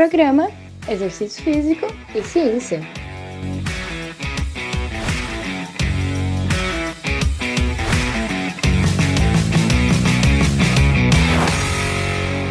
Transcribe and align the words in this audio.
Programa 0.00 0.48
Exercício 0.88 1.44
Físico 1.44 1.84
e 2.14 2.22
Ciência. 2.22 2.80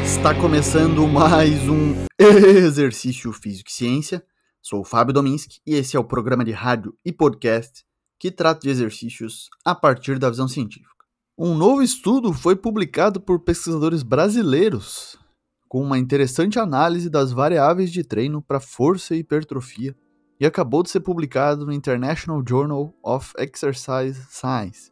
Está 0.05 0.35
começando 0.39 1.07
mais 1.07 1.67
um 1.67 2.05
Exercício 2.21 3.33
Físico 3.33 3.71
e 3.71 3.73
Ciência. 3.73 4.23
Sou 4.61 4.81
o 4.81 4.85
Fábio 4.85 5.11
Dominski 5.11 5.59
e 5.65 5.73
esse 5.73 5.97
é 5.97 5.99
o 5.99 6.03
programa 6.03 6.45
de 6.45 6.51
rádio 6.51 6.95
e 7.03 7.11
podcast 7.11 7.83
que 8.19 8.29
trata 8.29 8.59
de 8.59 8.69
exercícios 8.69 9.49
a 9.65 9.73
partir 9.73 10.19
da 10.19 10.29
visão 10.29 10.47
científica. 10.47 11.03
Um 11.35 11.55
novo 11.55 11.81
estudo 11.81 12.31
foi 12.31 12.55
publicado 12.55 13.19
por 13.19 13.39
pesquisadores 13.39 14.03
brasileiros 14.03 15.18
com 15.69 15.83
uma 15.83 15.99
interessante 15.99 16.57
análise 16.57 17.11
das 17.11 17.31
variáveis 17.31 17.91
de 17.91 18.03
treino 18.03 18.41
para 18.41 18.59
força 18.59 19.15
e 19.15 19.19
hipertrofia 19.19 19.95
e 20.39 20.45
acabou 20.45 20.81
de 20.81 20.89
ser 20.89 21.01
publicado 21.01 21.63
no 21.63 21.71
International 21.71 22.43
Journal 22.45 22.91
of 23.03 23.31
Exercise 23.37 24.19
Science. 24.31 24.91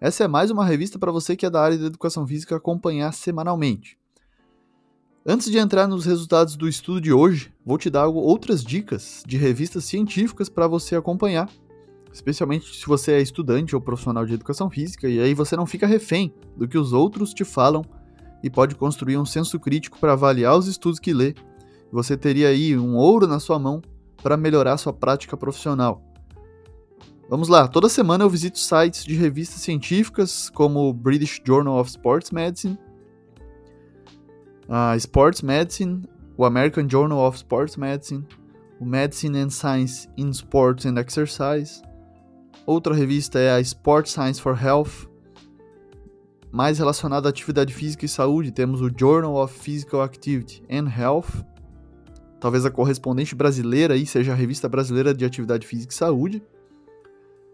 Essa 0.00 0.24
é 0.24 0.28
mais 0.28 0.50
uma 0.50 0.64
revista 0.64 0.98
para 0.98 1.12
você 1.12 1.36
que 1.36 1.44
é 1.44 1.50
da 1.50 1.60
área 1.60 1.76
da 1.76 1.86
educação 1.86 2.26
física 2.26 2.56
acompanhar 2.56 3.12
semanalmente. 3.12 3.98
Antes 5.26 5.50
de 5.50 5.58
entrar 5.58 5.86
nos 5.86 6.06
resultados 6.06 6.56
do 6.56 6.66
estudo 6.66 7.00
de 7.00 7.12
hoje, 7.12 7.52
vou 7.64 7.76
te 7.76 7.90
dar 7.90 8.08
outras 8.08 8.64
dicas 8.64 9.22
de 9.26 9.36
revistas 9.36 9.84
científicas 9.84 10.48
para 10.48 10.66
você 10.66 10.96
acompanhar 10.96 11.48
especialmente 12.14 12.72
se 12.76 12.86
você 12.86 13.14
é 13.14 13.20
estudante 13.20 13.74
ou 13.74 13.82
profissional 13.82 14.24
de 14.24 14.34
educação 14.34 14.70
física, 14.70 15.08
e 15.08 15.20
aí 15.20 15.34
você 15.34 15.56
não 15.56 15.66
fica 15.66 15.84
refém 15.84 16.32
do 16.56 16.68
que 16.68 16.78
os 16.78 16.92
outros 16.92 17.34
te 17.34 17.44
falam 17.44 17.84
e 18.44 18.50
pode 18.50 18.74
construir 18.74 19.16
um 19.16 19.24
senso 19.24 19.58
crítico 19.58 19.98
para 19.98 20.12
avaliar 20.12 20.56
os 20.56 20.68
estudos 20.68 21.00
que 21.00 21.14
lê. 21.14 21.34
Você 21.90 22.16
teria 22.16 22.48
aí 22.48 22.78
um 22.78 22.94
ouro 22.94 23.26
na 23.26 23.40
sua 23.40 23.58
mão 23.58 23.80
para 24.22 24.36
melhorar 24.36 24.76
sua 24.76 24.92
prática 24.92 25.36
profissional. 25.36 26.00
Vamos 27.28 27.48
lá, 27.48 27.66
toda 27.66 27.88
semana 27.88 28.22
eu 28.22 28.28
visito 28.28 28.58
sites 28.58 29.04
de 29.04 29.14
revistas 29.14 29.62
científicas 29.62 30.50
como 30.50 30.88
o 30.88 30.92
British 30.92 31.40
Journal 31.44 31.80
of 31.80 31.88
Sports 31.88 32.30
Medicine, 32.30 32.78
a 34.68 34.94
Sports 34.96 35.40
Medicine, 35.40 36.06
o 36.36 36.44
American 36.44 36.86
Journal 36.86 37.26
of 37.26 37.38
Sports 37.38 37.78
Medicine, 37.78 38.26
o 38.78 38.84
Medicine 38.84 39.38
and 39.38 39.50
Science 39.50 40.06
in 40.18 40.28
Sports 40.30 40.84
and 40.84 40.98
Exercise, 40.98 41.82
Outra 42.66 42.94
revista 42.94 43.38
é 43.38 43.52
a 43.52 43.60
Sport 43.60 44.08
Science 44.08 44.40
for 44.40 44.58
Health. 44.58 45.06
Mais 46.54 46.78
relacionada 46.78 47.28
à 47.28 47.30
atividade 47.30 47.74
física 47.74 48.04
e 48.04 48.08
saúde, 48.08 48.52
temos 48.52 48.80
o 48.80 48.88
Journal 48.88 49.34
of 49.34 49.52
Physical 49.58 50.02
Activity 50.02 50.62
and 50.70 50.88
Health. 50.88 51.44
Talvez 52.38 52.64
a 52.64 52.70
correspondente 52.70 53.34
brasileira 53.34 53.94
aí 53.94 54.06
seja 54.06 54.30
a 54.30 54.36
Revista 54.36 54.68
Brasileira 54.68 55.12
de 55.12 55.24
Atividade 55.24 55.66
Física 55.66 55.92
e 55.92 55.96
Saúde. 55.96 56.40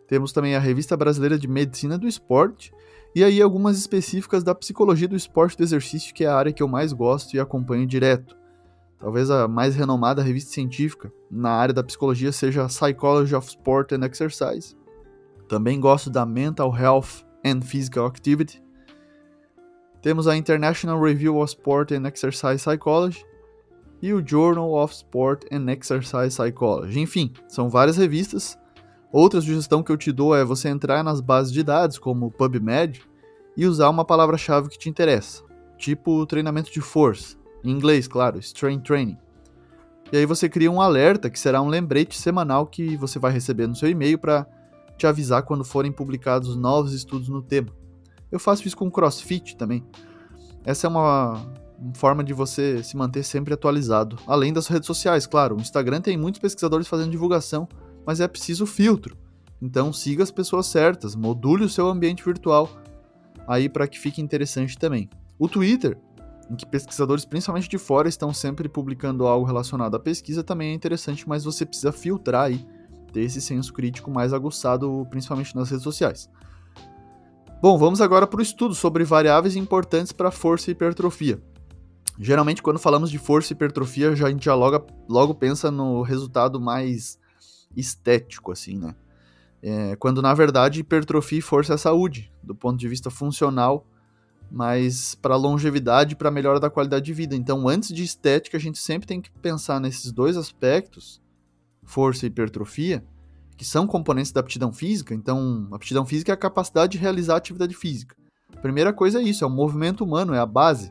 Temos 0.06 0.32
também 0.32 0.54
a 0.54 0.58
Revista 0.58 0.98
Brasileira 0.98 1.38
de 1.38 1.48
Medicina 1.48 1.96
do 1.96 2.06
Esporte. 2.06 2.74
E 3.14 3.24
aí 3.24 3.40
algumas 3.40 3.78
específicas 3.78 4.44
da 4.44 4.54
psicologia 4.54 5.08
do 5.08 5.16
esporte 5.16 5.54
e 5.54 5.56
do 5.56 5.62
exercício, 5.62 6.12
que 6.12 6.24
é 6.24 6.28
a 6.28 6.36
área 6.36 6.52
que 6.52 6.62
eu 6.62 6.68
mais 6.68 6.92
gosto 6.92 7.34
e 7.34 7.40
acompanho 7.40 7.86
direto. 7.86 8.36
Talvez 8.98 9.30
a 9.30 9.48
mais 9.48 9.74
renomada 9.74 10.22
revista 10.22 10.52
científica 10.52 11.10
na 11.30 11.52
área 11.52 11.72
da 11.72 11.82
psicologia 11.82 12.32
seja 12.32 12.64
a 12.64 12.68
Psychology 12.68 13.34
of 13.34 13.48
Sport 13.48 13.92
and 13.92 14.04
Exercise. 14.04 14.76
Também 15.48 15.80
gosto 15.80 16.10
da 16.10 16.26
Mental 16.26 16.70
Health 16.76 17.24
and 17.42 17.62
Physical 17.62 18.04
Activity. 18.04 18.62
Temos 20.02 20.26
a 20.26 20.34
International 20.34 20.98
Review 20.98 21.36
of 21.38 21.50
Sport 21.50 21.92
and 21.92 22.06
Exercise 22.06 22.58
Psychology 22.58 23.22
e 24.00 24.14
o 24.14 24.26
Journal 24.26 24.72
of 24.72 24.94
Sport 24.94 25.44
and 25.52 25.70
Exercise 25.70 26.30
Psychology. 26.30 26.98
Enfim, 26.98 27.34
são 27.46 27.68
várias 27.68 27.98
revistas. 27.98 28.58
Outra 29.12 29.42
sugestão 29.42 29.82
que 29.82 29.92
eu 29.92 29.98
te 29.98 30.10
dou 30.10 30.34
é 30.34 30.42
você 30.42 30.70
entrar 30.70 31.04
nas 31.04 31.20
bases 31.20 31.52
de 31.52 31.62
dados, 31.62 31.98
como 31.98 32.30
PubMed, 32.30 33.02
e 33.54 33.66
usar 33.66 33.90
uma 33.90 34.04
palavra-chave 34.04 34.70
que 34.70 34.78
te 34.78 34.88
interessa, 34.88 35.42
tipo 35.76 36.24
treinamento 36.24 36.72
de 36.72 36.80
força, 36.80 37.36
em 37.62 37.70
inglês, 37.70 38.08
claro, 38.08 38.38
Strength 38.38 38.84
Training. 38.84 39.18
E 40.10 40.16
aí 40.16 40.24
você 40.24 40.48
cria 40.48 40.70
um 40.70 40.80
alerta 40.80 41.28
que 41.28 41.38
será 41.38 41.60
um 41.60 41.68
lembrete 41.68 42.18
semanal 42.18 42.66
que 42.66 42.96
você 42.96 43.18
vai 43.18 43.32
receber 43.32 43.66
no 43.66 43.74
seu 43.74 43.90
e-mail 43.90 44.18
para 44.18 44.46
te 44.96 45.06
avisar 45.06 45.42
quando 45.42 45.64
forem 45.64 45.92
publicados 45.92 46.56
novos 46.56 46.94
estudos 46.94 47.28
no 47.28 47.42
tema. 47.42 47.79
Eu 48.30 48.38
faço 48.38 48.66
isso 48.66 48.76
com 48.76 48.90
CrossFit 48.90 49.56
também. 49.56 49.84
Essa 50.64 50.86
é 50.86 50.90
uma, 50.90 51.52
forma 51.94 52.22
de 52.22 52.32
você 52.32 52.82
se 52.82 52.96
manter 52.96 53.22
sempre 53.22 53.54
atualizado. 53.54 54.18
Além 54.26 54.52
das 54.52 54.66
redes 54.66 54.86
sociais, 54.86 55.26
claro. 55.26 55.56
O 55.56 55.60
Instagram 55.60 56.00
tem 56.00 56.16
muitos 56.16 56.40
pesquisadores 56.40 56.86
fazendo 56.86 57.10
divulgação, 57.10 57.68
mas 58.06 58.20
é 58.20 58.28
preciso 58.28 58.66
filtro. 58.66 59.16
Então 59.60 59.92
siga 59.92 60.22
as 60.22 60.30
pessoas 60.30 60.66
certas, 60.66 61.14
module 61.14 61.64
o 61.64 61.68
seu 61.68 61.86
ambiente 61.86 62.24
virtual 62.24 62.68
aí 63.46 63.68
para 63.68 63.88
que 63.88 63.98
fique 63.98 64.20
interessante 64.20 64.78
também. 64.78 65.08
O 65.38 65.48
Twitter, 65.48 65.98
em 66.50 66.56
que 66.56 66.66
pesquisadores 66.66 67.24
principalmente 67.24 67.68
de 67.68 67.78
fora 67.78 68.08
estão 68.08 68.32
sempre 68.32 68.68
publicando 68.68 69.26
algo 69.26 69.46
relacionado 69.46 69.94
à 69.94 70.00
pesquisa, 70.00 70.44
também 70.44 70.70
é 70.70 70.74
interessante, 70.74 71.28
mas 71.28 71.44
você 71.44 71.66
precisa 71.66 71.92
filtrar 71.92 72.44
aí 72.44 72.64
ter 73.12 73.22
esse 73.22 73.40
senso 73.40 73.72
crítico 73.72 74.10
mais 74.10 74.32
aguçado, 74.32 75.06
principalmente 75.10 75.54
nas 75.56 75.70
redes 75.70 75.82
sociais. 75.82 76.30
Bom, 77.62 77.76
vamos 77.76 78.00
agora 78.00 78.26
para 78.26 78.38
o 78.38 78.42
estudo 78.42 78.74
sobre 78.74 79.04
variáveis 79.04 79.54
importantes 79.54 80.12
para 80.12 80.30
força 80.30 80.70
e 80.70 80.72
hipertrofia. 80.72 81.38
Geralmente, 82.18 82.62
quando 82.62 82.78
falamos 82.78 83.10
de 83.10 83.18
força 83.18 83.52
e 83.52 83.54
hipertrofia, 83.54 84.16
já, 84.16 84.28
a 84.28 84.30
gente 84.30 84.46
já 84.46 84.54
logo, 84.54 84.86
logo 85.06 85.34
pensa 85.34 85.70
no 85.70 86.00
resultado 86.00 86.58
mais 86.58 87.18
estético, 87.76 88.50
assim, 88.50 88.78
né? 88.78 88.94
É, 89.62 89.94
quando 89.96 90.22
na 90.22 90.32
verdade 90.32 90.80
hipertrofia 90.80 91.40
e 91.40 91.42
força 91.42 91.74
é 91.74 91.76
saúde, 91.76 92.32
do 92.42 92.54
ponto 92.54 92.78
de 92.78 92.88
vista 92.88 93.10
funcional, 93.10 93.86
mas 94.50 95.14
para 95.16 95.36
longevidade 95.36 96.14
e 96.14 96.16
para 96.16 96.30
melhora 96.30 96.58
da 96.58 96.70
qualidade 96.70 97.04
de 97.04 97.12
vida. 97.12 97.36
Então, 97.36 97.68
antes 97.68 97.92
de 97.92 98.02
estética, 98.02 98.56
a 98.56 98.60
gente 98.60 98.78
sempre 98.78 99.06
tem 99.06 99.20
que 99.20 99.30
pensar 99.30 99.78
nesses 99.78 100.10
dois 100.12 100.38
aspectos 100.38 101.20
força 101.84 102.24
e 102.24 102.28
hipertrofia, 102.28 103.04
que 103.60 103.64
são 103.66 103.86
componentes 103.86 104.32
da 104.32 104.40
aptidão 104.40 104.72
física, 104.72 105.14
então 105.14 105.68
aptidão 105.70 106.06
física 106.06 106.32
é 106.32 106.34
a 106.34 106.36
capacidade 106.36 106.92
de 106.92 106.98
realizar 106.98 107.36
atividade 107.36 107.74
física. 107.74 108.16
A 108.56 108.58
primeira 108.58 108.90
coisa 108.90 109.20
é 109.20 109.22
isso, 109.22 109.44
é 109.44 109.46
o 109.46 109.50
movimento 109.50 110.02
humano, 110.02 110.32
é 110.32 110.38
a 110.38 110.46
base. 110.46 110.90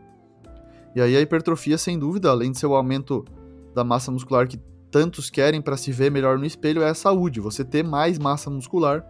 E 0.95 1.01
aí 1.01 1.17
a 1.17 1.19
hipertrofia, 1.19 1.79
sem 1.79 1.97
dúvida, 1.97 2.29
além 2.29 2.51
de 2.51 2.59
ser 2.59 2.67
o 2.67 2.75
aumento 2.75 3.25
da 3.73 3.83
massa 3.83 4.11
muscular 4.11 4.47
que 4.47 4.61
tantos 4.91 5.31
querem 5.31 5.63
para 5.63 5.75
se 5.75 5.91
ver 5.91 6.11
melhor 6.11 6.37
no 6.37 6.45
espelho, 6.45 6.83
é 6.83 6.89
a 6.91 6.93
saúde. 6.93 7.39
Você 7.39 7.65
ter 7.65 7.83
mais 7.83 8.19
massa 8.19 8.51
muscular, 8.51 9.03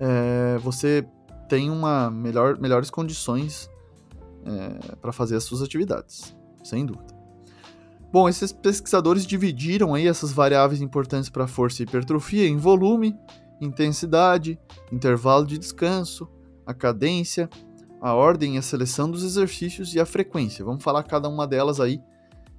é, 0.00 0.56
você 0.62 1.06
tem 1.46 1.70
uma 1.70 2.10
melhor, 2.10 2.58
melhores 2.58 2.88
condições 2.88 3.68
é, 4.46 4.96
para 4.96 5.12
fazer 5.12 5.36
as 5.36 5.44
suas 5.44 5.60
atividades, 5.60 6.34
sem 6.62 6.86
dúvida. 6.86 7.13
Bom, 8.14 8.28
esses 8.28 8.52
pesquisadores 8.52 9.26
dividiram 9.26 9.92
aí 9.92 10.06
essas 10.06 10.30
variáveis 10.30 10.80
importantes 10.80 11.28
para 11.28 11.48
força 11.48 11.82
e 11.82 11.84
hipertrofia 11.84 12.46
em 12.46 12.56
volume, 12.56 13.18
intensidade, 13.60 14.56
intervalo 14.92 15.44
de 15.44 15.58
descanso, 15.58 16.28
a 16.64 16.72
cadência, 16.72 17.50
a 18.00 18.14
ordem 18.14 18.54
e 18.54 18.58
a 18.58 18.62
seleção 18.62 19.10
dos 19.10 19.24
exercícios 19.24 19.96
e 19.96 19.98
a 19.98 20.06
frequência. 20.06 20.64
Vamos 20.64 20.84
falar 20.84 21.02
cada 21.02 21.28
uma 21.28 21.44
delas 21.44 21.80
aí 21.80 22.00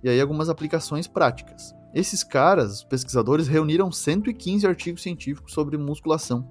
e 0.04 0.10
aí 0.10 0.20
algumas 0.20 0.50
aplicações 0.50 1.08
práticas. 1.08 1.74
Esses 1.94 2.22
caras, 2.22 2.84
pesquisadores, 2.84 3.48
reuniram 3.48 3.90
115 3.90 4.68
artigos 4.68 5.04
científicos 5.04 5.54
sobre 5.54 5.78
musculação. 5.78 6.46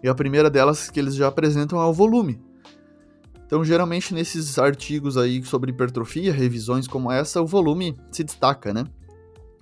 E 0.00 0.08
a 0.08 0.14
primeira 0.14 0.48
delas 0.48 0.88
que 0.88 1.00
eles 1.00 1.16
já 1.16 1.26
apresentam 1.26 1.80
é 1.80 1.84
o 1.84 1.92
volume, 1.92 2.40
então, 3.54 3.64
geralmente 3.64 4.12
nesses 4.12 4.58
artigos 4.58 5.16
aí 5.16 5.40
sobre 5.44 5.70
hipertrofia, 5.70 6.32
revisões 6.32 6.88
como 6.88 7.08
essa, 7.08 7.40
o 7.40 7.46
volume 7.46 7.96
se 8.10 8.24
destaca, 8.24 8.74
né? 8.74 8.84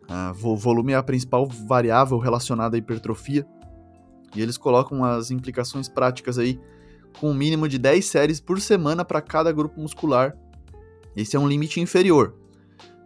Ah, 0.09 0.33
o 0.43 0.56
volume 0.56 0.93
é 0.93 0.97
a 0.97 1.03
principal 1.03 1.47
variável 1.47 2.17
relacionada 2.17 2.75
à 2.75 2.79
hipertrofia. 2.79 3.47
E 4.35 4.41
eles 4.41 4.56
colocam 4.56 5.05
as 5.05 5.31
implicações 5.31 5.91
práticas 5.91 6.39
aí 6.39 6.59
com 7.21 7.33
um 7.33 7.35
mínimo 7.35 7.69
de 7.69 7.77
10 7.77 8.03
séries 8.06 8.41
por 8.41 8.62
semana 8.62 9.05
para 9.05 9.21
cada 9.21 9.53
grupo 9.53 9.79
muscular. 9.79 10.35
Esse 11.15 11.37
é 11.37 11.39
um 11.39 11.47
limite 11.47 11.79
inferior. 11.79 12.35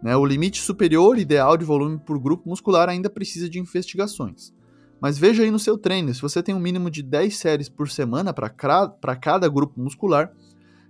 Né? 0.00 0.16
O 0.16 0.24
limite 0.24 0.62
superior 0.62 1.18
ideal 1.18 1.56
de 1.56 1.64
volume 1.64 1.98
por 1.98 2.16
grupo 2.20 2.48
muscular 2.48 2.88
ainda 2.88 3.10
precisa 3.10 3.50
de 3.50 3.58
investigações. 3.58 4.54
Mas 5.00 5.18
veja 5.18 5.42
aí 5.42 5.50
no 5.50 5.58
seu 5.58 5.76
treino, 5.76 6.14
se 6.14 6.22
você 6.22 6.40
tem 6.44 6.54
um 6.54 6.60
mínimo 6.60 6.92
de 6.92 7.02
10 7.02 7.36
séries 7.36 7.68
por 7.68 7.90
semana 7.90 8.32
para 8.32 9.16
cada 9.16 9.48
grupo 9.48 9.80
muscular, 9.80 10.32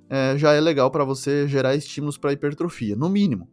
é, 0.08 0.36
já 0.36 0.52
é 0.52 0.60
legal 0.60 0.90
para 0.90 1.04
você 1.04 1.46
gerar 1.48 1.74
estímulos 1.74 2.18
para 2.18 2.32
hipertrofia, 2.32 2.96
no 2.96 3.08
mínimo. 3.08 3.48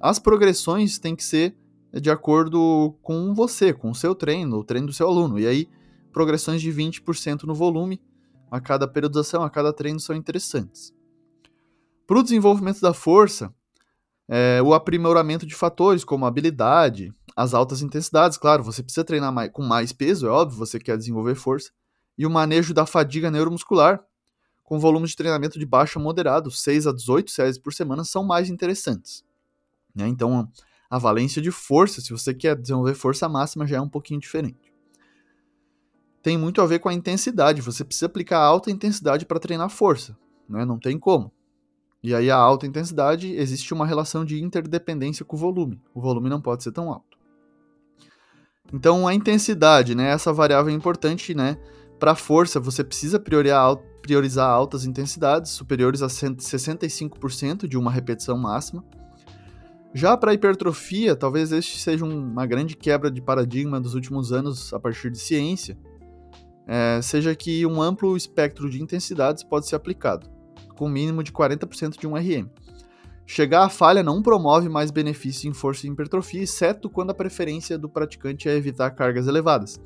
As 0.00 0.18
progressões 0.18 0.98
têm 0.98 1.14
que 1.16 1.24
ser 1.24 1.56
de 1.92 2.10
acordo 2.10 2.96
com 3.02 3.34
você, 3.34 3.72
com 3.72 3.90
o 3.90 3.94
seu 3.94 4.14
treino, 4.14 4.58
o 4.58 4.64
treino 4.64 4.86
do 4.86 4.92
seu 4.92 5.08
aluno. 5.08 5.38
E 5.38 5.46
aí, 5.46 5.68
progressões 6.12 6.62
de 6.62 6.72
20% 6.72 7.42
no 7.44 7.54
volume 7.54 8.00
a 8.50 8.60
cada 8.60 8.86
periodização, 8.88 9.42
a 9.42 9.50
cada 9.50 9.72
treino 9.72 10.00
são 10.00 10.14
interessantes. 10.16 10.92
Para 12.06 12.18
o 12.18 12.22
desenvolvimento 12.22 12.80
da 12.80 12.92
força, 12.92 13.54
É, 14.32 14.62
o 14.62 14.72
aprimoramento 14.72 15.44
de 15.44 15.56
fatores 15.56 16.04
como 16.04 16.24
habilidade, 16.24 17.12
as 17.36 17.52
altas 17.52 17.82
intensidades, 17.82 18.38
claro, 18.38 18.62
você 18.62 18.80
precisa 18.80 19.02
treinar 19.02 19.32
mais, 19.32 19.50
com 19.50 19.60
mais 19.60 19.92
peso, 19.92 20.24
é 20.24 20.30
óbvio, 20.30 20.56
você 20.56 20.78
quer 20.78 20.96
desenvolver 20.96 21.34
força, 21.34 21.72
e 22.16 22.24
o 22.24 22.30
manejo 22.30 22.72
da 22.72 22.86
fadiga 22.86 23.28
neuromuscular, 23.28 24.00
com 24.70 24.78
volume 24.78 25.08
de 25.08 25.16
treinamento 25.16 25.58
de 25.58 25.66
baixo 25.66 25.98
a 25.98 26.02
moderado, 26.02 26.48
6 26.48 26.86
a 26.86 26.92
18 26.92 27.28
séries 27.32 27.58
por 27.58 27.72
semana, 27.72 28.04
são 28.04 28.22
mais 28.22 28.48
interessantes. 28.48 29.24
Né? 29.92 30.06
Então, 30.06 30.48
a 30.88 30.96
valência 30.96 31.42
de 31.42 31.50
força, 31.50 32.00
se 32.00 32.12
você 32.12 32.32
quer 32.32 32.54
desenvolver 32.54 32.94
força 32.94 33.28
máxima, 33.28 33.66
já 33.66 33.78
é 33.78 33.80
um 33.80 33.88
pouquinho 33.88 34.20
diferente. 34.20 34.72
Tem 36.22 36.38
muito 36.38 36.62
a 36.62 36.66
ver 36.66 36.78
com 36.78 36.88
a 36.88 36.94
intensidade, 36.94 37.60
você 37.60 37.84
precisa 37.84 38.06
aplicar 38.06 38.38
alta 38.38 38.70
intensidade 38.70 39.26
para 39.26 39.40
treinar 39.40 39.68
força, 39.70 40.16
né? 40.48 40.64
não 40.64 40.78
tem 40.78 40.96
como. 41.00 41.32
E 42.00 42.14
aí, 42.14 42.30
a 42.30 42.36
alta 42.36 42.64
intensidade, 42.64 43.34
existe 43.34 43.74
uma 43.74 43.84
relação 43.84 44.24
de 44.24 44.40
interdependência 44.40 45.24
com 45.24 45.34
o 45.34 45.40
volume, 45.40 45.82
o 45.92 46.00
volume 46.00 46.30
não 46.30 46.40
pode 46.40 46.62
ser 46.62 46.70
tão 46.70 46.92
alto. 46.92 47.18
Então, 48.72 49.08
a 49.08 49.12
intensidade, 49.12 49.96
né, 49.96 50.12
essa 50.12 50.32
variável 50.32 50.72
é 50.72 50.76
importante, 50.76 51.34
né? 51.34 51.58
Para 52.00 52.14
força, 52.14 52.58
você 52.58 52.82
precisa 52.82 53.20
priorizar 53.20 54.48
altas 54.48 54.86
intensidades, 54.86 55.50
superiores 55.52 56.00
a 56.00 56.06
65% 56.06 57.68
de 57.68 57.76
uma 57.76 57.90
repetição 57.90 58.38
máxima. 58.38 58.82
Já 59.92 60.16
para 60.16 60.32
hipertrofia, 60.32 61.14
talvez 61.14 61.52
este 61.52 61.78
seja 61.78 62.06
uma 62.06 62.46
grande 62.46 62.74
quebra 62.74 63.10
de 63.10 63.20
paradigma 63.20 63.78
dos 63.78 63.94
últimos 63.94 64.32
anos 64.32 64.72
a 64.72 64.80
partir 64.80 65.10
de 65.10 65.18
ciência, 65.18 65.76
é, 66.66 67.02
seja 67.02 67.34
que 67.34 67.66
um 67.66 67.82
amplo 67.82 68.16
espectro 68.16 68.70
de 68.70 68.82
intensidades 68.82 69.44
pode 69.44 69.66
ser 69.66 69.76
aplicado, 69.76 70.26
com 70.78 70.88
mínimo 70.88 71.22
de 71.22 71.32
40% 71.32 71.98
de 71.98 72.06
um 72.06 72.14
RM. 72.14 72.48
Chegar 73.26 73.64
à 73.64 73.68
falha 73.68 74.02
não 74.02 74.22
promove 74.22 74.70
mais 74.70 74.90
benefício 74.90 75.50
em 75.50 75.52
força 75.52 75.86
e 75.86 75.90
hipertrofia, 75.90 76.44
exceto 76.44 76.88
quando 76.88 77.10
a 77.10 77.14
preferência 77.14 77.76
do 77.76 77.90
praticante 77.90 78.48
é 78.48 78.56
evitar 78.56 78.90
cargas 78.92 79.26
elevadas. 79.26 79.78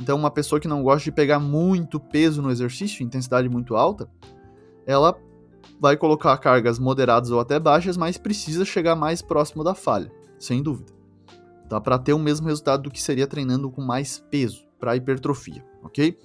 Então, 0.00 0.16
uma 0.16 0.30
pessoa 0.30 0.60
que 0.60 0.68
não 0.68 0.82
gosta 0.82 1.04
de 1.04 1.12
pegar 1.12 1.38
muito 1.38 2.00
peso 2.00 2.42
no 2.42 2.50
exercício, 2.50 3.04
intensidade 3.04 3.48
muito 3.48 3.76
alta, 3.76 4.08
ela 4.86 5.16
vai 5.80 5.96
colocar 5.96 6.36
cargas 6.38 6.78
moderadas 6.78 7.30
ou 7.30 7.40
até 7.40 7.58
baixas, 7.58 7.96
mas 7.96 8.18
precisa 8.18 8.64
chegar 8.64 8.96
mais 8.96 9.22
próximo 9.22 9.62
da 9.62 9.74
falha, 9.74 10.10
sem 10.38 10.62
dúvida. 10.62 10.92
Tá? 11.68 11.80
Para 11.80 11.98
ter 11.98 12.12
o 12.12 12.18
mesmo 12.18 12.46
resultado 12.46 12.84
do 12.84 12.90
que 12.90 13.00
seria 13.00 13.26
treinando 13.26 13.70
com 13.70 13.82
mais 13.82 14.18
peso 14.30 14.64
para 14.78 14.96
hipertrofia, 14.96 15.64
ok? 15.82 16.18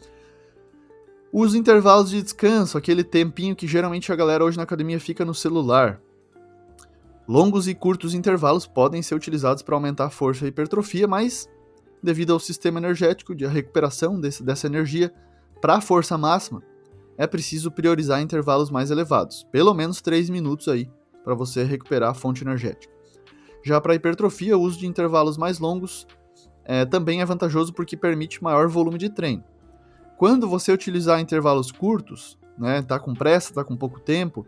Os 1.32 1.54
intervalos 1.54 2.10
de 2.10 2.22
descanso, 2.22 2.78
aquele 2.78 3.04
tempinho 3.04 3.56
que 3.56 3.68
geralmente 3.68 4.12
a 4.12 4.16
galera 4.16 4.44
hoje 4.44 4.58
na 4.58 4.64
academia 4.64 5.00
fica 5.00 5.24
no 5.24 5.34
celular. 5.34 6.02
Longos 7.28 7.68
e 7.68 7.76
curtos 7.76 8.16
intervalos 8.16 8.66
podem 8.66 9.04
ser 9.04 9.14
utilizados 9.14 9.62
para 9.62 9.76
aumentar 9.76 10.06
a 10.06 10.10
força 10.10 10.44
e 10.44 10.48
a 10.48 10.50
hipertrofia, 10.50 11.08
mas 11.08 11.48
devido 12.02 12.34
ao 12.34 12.40
sistema 12.40 12.80
energético 12.80 13.36
de 13.36 13.46
recuperação 13.46 14.20
desse, 14.20 14.44
dessa 14.44 14.68
energia 14.68 15.14
para 15.62 15.76
a 15.76 15.82
força 15.82 16.18
máxima, 16.18 16.64
é 17.18 17.28
preciso 17.28 17.70
priorizar 17.70 18.22
intervalos 18.22 18.70
mais 18.70 18.92
elevados, 18.92 19.46
pelo 19.52 19.74
menos 19.74 20.02
3 20.02 20.30
minutos 20.30 20.68
aí, 20.68 20.90
para 21.24 21.36
você 21.36 21.64
recuperar 21.64 22.12
a 22.12 22.14
fonte 22.14 22.44
energética. 22.44 22.94
Já 23.64 23.82
para 23.82 23.96
hipertrofia, 23.96 24.58
o 24.58 24.62
uso 24.62 24.80
de 24.80 24.88
intervalos 24.88 25.38
mais 25.38 25.60
longos 25.60 26.08
é, 26.64 26.86
também 26.86 27.22
é 27.22 27.26
vantajoso 27.26 27.74
porque 27.74 27.98
permite 27.98 28.42
maior 28.42 28.70
volume 28.70 28.98
de 28.98 29.10
treino. 29.10 29.44
Quando 30.18 30.48
você 30.48 30.72
utilizar 30.72 31.20
intervalos 31.20 31.72
curtos, 31.72 32.38
né, 32.58 32.82
tá 32.82 33.00
com 33.00 33.14
pressa, 33.14 33.54
tá 33.54 33.64
com 33.64 33.76
pouco 33.76 34.00
tempo, 34.00 34.46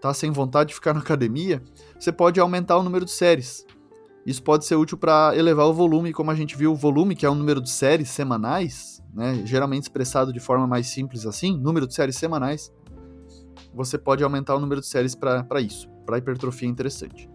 tá 0.00 0.14
sem 0.14 0.30
vontade 0.30 0.68
de 0.68 0.74
ficar 0.74 0.94
na 0.94 1.00
academia, 1.00 1.62
você 1.98 2.12
pode 2.12 2.38
aumentar 2.40 2.78
o 2.78 2.82
número 2.82 3.04
de 3.04 3.10
séries, 3.10 3.66
isso 4.26 4.42
pode 4.42 4.64
ser 4.64 4.76
útil 4.76 4.98
para 4.98 5.32
elevar 5.36 5.66
o 5.66 5.72
volume, 5.72 6.12
como 6.12 6.30
a 6.30 6.34
gente 6.34 6.56
viu, 6.56 6.72
o 6.72 6.76
volume, 6.76 7.16
que 7.16 7.24
é 7.24 7.30
o 7.30 7.34
número 7.34 7.60
de 7.60 7.70
séries 7.70 8.10
semanais, 8.10 9.02
né, 9.14 9.42
geralmente 9.44 9.84
expressado 9.84 10.32
de 10.32 10.40
forma 10.40 10.66
mais 10.66 10.86
simples 10.88 11.24
assim, 11.24 11.56
número 11.56 11.86
de 11.86 11.94
séries 11.94 12.16
semanais, 12.16 12.72
você 13.72 13.96
pode 13.96 14.22
aumentar 14.22 14.54
o 14.54 14.60
número 14.60 14.80
de 14.80 14.86
séries 14.86 15.14
para 15.14 15.60
isso, 15.60 15.88
para 16.04 16.18
hipertrofia 16.18 16.68
interessante. 16.68 17.28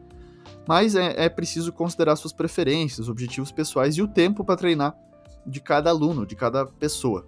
Mas 0.68 0.96
é, 0.96 1.26
é 1.26 1.30
preciso 1.30 1.72
considerar 1.74 2.16
suas 2.16 2.34
preferências, 2.34 3.10
objetivos 3.10 3.52
pessoais 3.52 3.96
e 3.96 4.02
o 4.02 4.08
tempo 4.08 4.44
para 4.44 4.56
treinar 4.56 4.96
de 5.46 5.60
cada 5.60 5.90
aluno, 5.90 6.26
de 6.26 6.36
cada 6.36 6.66
pessoa. 6.66 7.28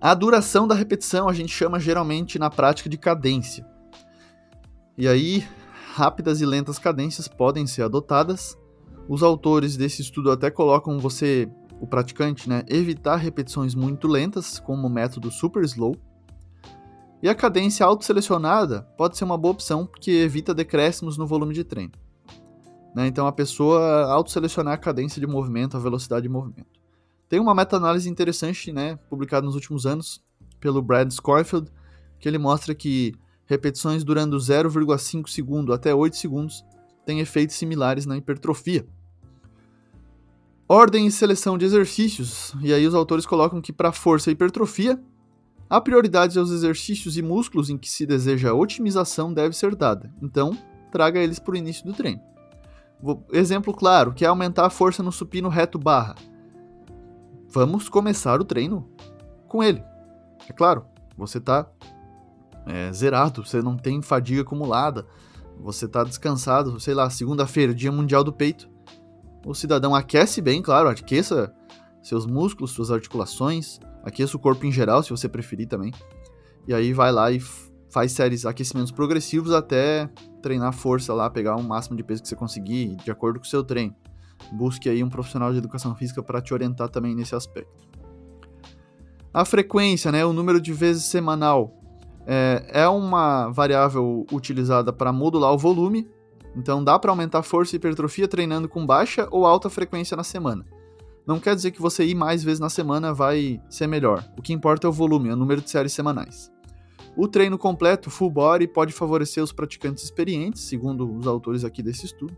A 0.00 0.14
duração 0.14 0.66
da 0.66 0.74
repetição 0.74 1.28
a 1.28 1.32
gente 1.32 1.52
chama 1.52 1.78
geralmente 1.78 2.38
na 2.38 2.50
prática 2.50 2.88
de 2.88 2.96
cadência. 2.96 3.66
E 4.96 5.06
aí, 5.06 5.46
rápidas 5.92 6.40
e 6.40 6.46
lentas 6.46 6.78
cadências 6.78 7.26
podem 7.26 7.66
ser 7.66 7.82
adotadas. 7.82 8.56
Os 9.08 9.22
autores 9.22 9.76
desse 9.76 10.02
estudo 10.02 10.30
até 10.30 10.50
colocam 10.50 10.98
você, 10.98 11.50
o 11.80 11.86
praticante, 11.86 12.48
né, 12.48 12.62
evitar 12.68 13.16
repetições 13.16 13.74
muito 13.74 14.06
lentas, 14.06 14.58
como 14.60 14.86
o 14.86 14.90
método 14.90 15.30
super 15.30 15.64
slow. 15.64 15.96
E 17.22 17.28
a 17.28 17.34
cadência 17.34 17.84
autoselecionada 17.84 18.82
pode 18.96 19.18
ser 19.18 19.24
uma 19.24 19.36
boa 19.36 19.52
opção, 19.52 19.84
porque 19.84 20.10
evita 20.10 20.54
decréscimos 20.54 21.18
no 21.18 21.26
volume 21.26 21.54
de 21.54 21.64
treino. 21.64 21.92
Né? 22.94 23.06
Então 23.08 23.26
a 23.26 23.32
pessoa 23.32 24.04
autoselecionar 24.12 24.74
a 24.74 24.78
cadência 24.78 25.20
de 25.20 25.26
movimento, 25.26 25.76
a 25.76 25.80
velocidade 25.80 26.22
de 26.22 26.28
movimento. 26.28 26.80
Tem 27.28 27.38
uma 27.38 27.54
meta-análise 27.54 28.08
interessante, 28.08 28.72
né, 28.72 28.96
publicada 29.08 29.44
nos 29.44 29.54
últimos 29.54 29.86
anos 29.86 30.22
pelo 30.60 30.80
Brad 30.80 31.10
Scorfield, 31.10 31.70
que 32.18 32.28
ele 32.28 32.38
mostra 32.38 32.74
que 32.74 33.14
repetições 33.50 34.04
durando 34.04 34.36
0,5 34.36 35.28
segundo 35.28 35.72
até 35.72 35.92
8 35.92 36.16
segundos 36.16 36.64
têm 37.04 37.18
efeitos 37.18 37.56
similares 37.56 38.06
na 38.06 38.16
hipertrofia. 38.16 38.86
Ordem 40.68 41.08
e 41.08 41.10
seleção 41.10 41.58
de 41.58 41.64
exercícios, 41.64 42.54
e 42.62 42.72
aí 42.72 42.86
os 42.86 42.94
autores 42.94 43.26
colocam 43.26 43.60
que 43.60 43.72
para 43.72 43.90
força 43.90 44.30
e 44.30 44.34
hipertrofia, 44.34 45.02
a 45.68 45.80
prioridade 45.80 46.38
aos 46.38 46.52
exercícios 46.52 47.16
e 47.16 47.22
músculos 47.22 47.68
em 47.68 47.76
que 47.76 47.90
se 47.90 48.06
deseja 48.06 48.54
otimização 48.54 49.34
deve 49.34 49.56
ser 49.56 49.74
dada, 49.74 50.14
então 50.22 50.56
traga 50.92 51.18
eles 51.18 51.40
para 51.40 51.54
o 51.54 51.56
início 51.56 51.84
do 51.84 51.92
treino. 51.92 52.22
Exemplo 53.32 53.74
claro, 53.74 54.12
que 54.12 54.24
é 54.24 54.28
aumentar 54.28 54.66
a 54.66 54.70
força 54.70 55.02
no 55.02 55.10
supino 55.10 55.48
reto 55.48 55.76
barra. 55.76 56.14
Vamos 57.48 57.88
começar 57.88 58.40
o 58.40 58.44
treino 58.44 58.88
com 59.48 59.60
ele. 59.60 59.82
É 60.48 60.52
claro, 60.52 60.84
você 61.16 61.38
está 61.38 61.68
é, 62.66 62.92
zerado, 62.92 63.44
você 63.44 63.62
não 63.62 63.76
tem 63.76 64.02
fadiga 64.02 64.42
acumulada, 64.42 65.06
você 65.58 65.86
tá 65.86 66.04
descansado, 66.04 66.78
sei 66.80 66.94
lá, 66.94 67.08
segunda-feira, 67.10 67.74
dia 67.74 67.92
mundial 67.92 68.24
do 68.24 68.32
peito. 68.32 68.68
O 69.44 69.54
cidadão 69.54 69.94
aquece 69.94 70.40
bem, 70.40 70.62
claro, 70.62 70.88
aqueça 70.88 71.52
seus 72.02 72.26
músculos, 72.26 72.70
suas 72.70 72.90
articulações, 72.90 73.78
aqueça 74.02 74.36
o 74.36 74.40
corpo 74.40 74.64
em 74.66 74.72
geral, 74.72 75.02
se 75.02 75.10
você 75.10 75.28
preferir 75.28 75.68
também. 75.68 75.92
E 76.66 76.74
aí 76.74 76.92
vai 76.92 77.12
lá 77.12 77.30
e 77.30 77.40
faz 77.90 78.12
séries 78.12 78.46
aquecimentos 78.46 78.92
progressivos 78.92 79.52
até 79.52 80.08
treinar 80.40 80.72
força 80.72 81.12
lá, 81.12 81.28
pegar 81.28 81.56
o 81.56 81.62
máximo 81.62 81.96
de 81.96 82.02
peso 82.02 82.22
que 82.22 82.28
você 82.28 82.36
conseguir, 82.36 82.96
de 82.96 83.10
acordo 83.10 83.38
com 83.38 83.44
o 83.44 83.48
seu 83.48 83.64
treino. 83.64 83.94
Busque 84.52 84.88
aí 84.88 85.04
um 85.04 85.08
profissional 85.08 85.52
de 85.52 85.58
educação 85.58 85.94
física 85.94 86.22
para 86.22 86.40
te 86.40 86.54
orientar 86.54 86.88
também 86.88 87.14
nesse 87.14 87.34
aspecto. 87.34 87.88
A 89.32 89.44
frequência, 89.44 90.10
né, 90.10 90.24
o 90.24 90.32
número 90.32 90.60
de 90.60 90.72
vezes 90.72 91.04
semanal 91.04 91.79
é, 92.26 92.64
é 92.68 92.88
uma 92.88 93.48
variável 93.48 94.26
utilizada 94.32 94.92
para 94.92 95.12
modular 95.12 95.52
o 95.52 95.58
volume, 95.58 96.08
então 96.56 96.82
dá 96.82 96.98
para 96.98 97.10
aumentar 97.10 97.42
força 97.42 97.74
e 97.74 97.78
hipertrofia 97.78 98.28
treinando 98.28 98.68
com 98.68 98.84
baixa 98.84 99.28
ou 99.30 99.46
alta 99.46 99.70
frequência 99.70 100.16
na 100.16 100.24
semana. 100.24 100.64
Não 101.26 101.38
quer 101.38 101.54
dizer 101.54 101.70
que 101.70 101.80
você 101.80 102.04
ir 102.04 102.14
mais 102.14 102.42
vezes 102.42 102.58
na 102.58 102.68
semana 102.68 103.12
vai 103.14 103.60
ser 103.68 103.86
melhor. 103.86 104.24
O 104.36 104.42
que 104.42 104.52
importa 104.52 104.86
é 104.86 104.90
o 104.90 104.92
volume, 104.92 105.28
é 105.28 105.32
o 105.32 105.36
número 105.36 105.60
de 105.60 105.70
séries 105.70 105.92
semanais. 105.92 106.50
O 107.16 107.28
treino 107.28 107.58
completo, 107.58 108.10
full 108.10 108.30
body, 108.30 108.66
pode 108.66 108.92
favorecer 108.92 109.42
os 109.42 109.52
praticantes 109.52 110.04
experientes, 110.04 110.62
segundo 110.62 111.10
os 111.16 111.26
autores 111.26 111.64
aqui 111.64 111.82
desse 111.82 112.06
estudo. 112.06 112.36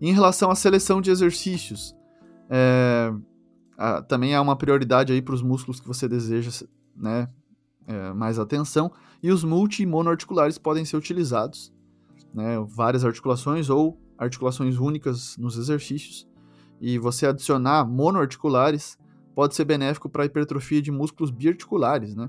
Em 0.00 0.12
relação 0.12 0.50
à 0.50 0.54
seleção 0.54 1.00
de 1.00 1.10
exercícios, 1.10 1.94
é, 2.48 3.12
a, 3.76 4.02
também 4.02 4.34
há 4.34 4.40
uma 4.40 4.56
prioridade 4.56 5.12
aí 5.12 5.20
para 5.20 5.34
os 5.34 5.42
músculos 5.42 5.80
que 5.80 5.86
você 5.86 6.08
deseja 6.08 6.50
né, 6.96 7.28
é, 7.88 8.12
mais 8.12 8.38
atenção, 8.38 8.92
e 9.20 9.32
os 9.32 9.42
multi 9.42 9.82
e 9.82 9.86
monoarticulares 9.86 10.58
podem 10.58 10.84
ser 10.84 10.96
utilizados, 10.96 11.72
né, 12.32 12.58
várias 12.68 13.04
articulações 13.04 13.68
ou 13.70 13.98
articulações 14.16 14.78
únicas 14.78 15.36
nos 15.38 15.56
exercícios, 15.56 16.28
e 16.80 16.98
você 16.98 17.26
adicionar 17.26 17.84
monoarticulares 17.84 18.96
pode 19.34 19.54
ser 19.54 19.64
benéfico 19.64 20.08
para 20.08 20.22
a 20.22 20.26
hipertrofia 20.26 20.82
de 20.82 20.90
músculos 20.90 21.30
biarticulares, 21.30 22.14
né? 22.14 22.28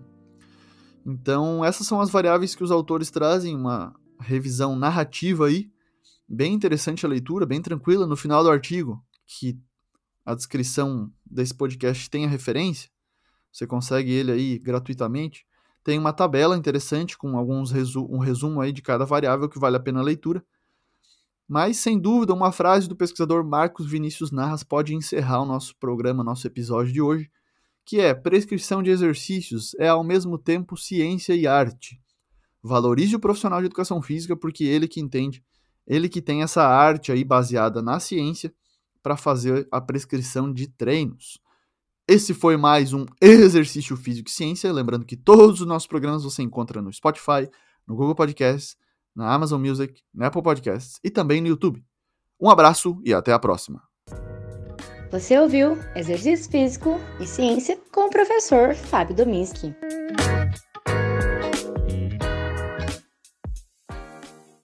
Então, 1.06 1.64
essas 1.66 1.88
são 1.88 2.00
as 2.00 2.10
variáveis 2.10 2.56
que 2.56 2.64
os 2.64 2.72
autores 2.72 3.10
trazem, 3.10 3.56
uma 3.56 3.94
revisão 4.20 4.76
narrativa 4.76 5.48
aí, 5.48 5.72
bem 6.28 6.54
interessante 6.54 7.06
a 7.06 7.10
leitura, 7.10 7.46
bem 7.46 7.62
tranquila. 7.62 8.06
No 8.06 8.16
final 8.16 8.44
do 8.44 8.50
artigo, 8.50 9.04
que 9.26 9.60
a 10.26 10.36
descrição 10.36 11.12
desse 11.26 11.54
podcast 11.54 12.10
tem 12.10 12.26
a 12.26 12.30
referência, 12.30 12.90
você 13.52 13.66
consegue 13.68 14.12
ele 14.12 14.32
aí 14.32 14.60
gratuitamente 14.60 15.46
tem 15.84 15.98
uma 15.98 16.14
tabela 16.14 16.58
interessante 16.58 17.18
com 17.18 17.38
alguns 17.38 17.72
resu 17.72 18.06
um 18.12 18.20
resumo 18.20 18.62
aí 18.62 18.72
de 18.72 18.82
cada 18.82 19.06
variável 19.06 19.50
que 19.50 19.60
vale 19.60 19.78
a 19.78 19.80
pena 19.80 20.00
a 20.00 20.04
leitura. 20.04 20.44
Mas, 21.48 21.78
sem 21.78 21.98
dúvida, 21.98 22.32
uma 22.32 22.52
frase 22.52 22.88
do 22.88 22.96
pesquisador 22.96 23.44
Marcos 23.44 23.90
Vinícius 23.90 24.30
Narras 24.30 24.62
pode 24.62 24.94
encerrar 24.94 25.42
o 25.42 25.46
nosso 25.46 25.76
programa, 25.78 26.24
nosso 26.24 26.46
episódio 26.46 26.94
de 26.94 27.02
hoje, 27.02 27.32
que 27.84 28.00
é: 28.00 28.14
prescrição 28.14 28.84
de 28.84 28.92
exercícios 28.92 29.74
é 29.80 29.88
ao 29.88 30.04
mesmo 30.04 30.38
tempo 30.38 30.78
ciência 30.78 31.34
e 31.34 31.48
arte. 31.48 32.00
Valorize 32.62 33.16
o 33.16 33.20
profissional 33.20 33.60
de 33.60 33.66
educação 33.66 34.00
física 34.02 34.36
porque 34.36 34.66
ele 34.66 34.88
que 34.88 35.00
entende, 35.00 35.44
ele 35.88 36.08
que 36.08 36.22
tem 36.22 36.44
essa 36.44 36.64
arte 36.68 37.12
aí 37.12 37.24
baseada 37.24 37.82
na 37.82 38.00
ciência 38.00 38.54
para 39.02 39.18
fazer 39.18 39.68
a 39.72 39.82
prescrição 39.82 40.54
de 40.54 40.68
treinos. 40.68 41.40
Esse 42.12 42.34
foi 42.34 42.58
mais 42.58 42.92
um 42.92 43.06
Exercício 43.22 43.96
Físico 43.96 44.30
e 44.30 44.32
Ciência. 44.32 44.74
Lembrando 44.74 45.06
que 45.06 45.16
todos 45.16 45.62
os 45.62 45.68
nossos 45.68 45.88
programas 45.88 46.24
você 46.24 46.42
encontra 46.42 46.82
no 46.82 46.92
Spotify, 46.92 47.48
no 47.88 47.96
Google 47.96 48.16
Podcasts, 48.16 48.76
na 49.16 49.32
Amazon 49.32 49.62
Music, 49.62 50.02
na 50.12 50.26
Apple 50.26 50.42
Podcasts 50.42 51.00
e 51.04 51.12
também 51.12 51.40
no 51.40 51.50
YouTube. 51.50 51.86
Um 52.42 52.50
abraço 52.50 53.00
e 53.06 53.14
até 53.14 53.32
a 53.32 53.38
próxima. 53.38 53.84
Você 55.12 55.38
ouviu 55.38 55.78
Exercício 55.96 56.50
Físico 56.50 57.00
e 57.20 57.28
Ciência 57.28 57.78
com 57.94 58.08
o 58.08 58.10
professor 58.10 58.74
Fábio 58.74 59.16
Dominski. 59.16 59.76